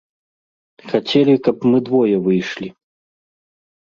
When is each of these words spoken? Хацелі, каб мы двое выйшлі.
Хацелі, 0.91 1.35
каб 1.47 1.67
мы 1.73 1.77
двое 1.89 2.15
выйшлі. 2.29 2.69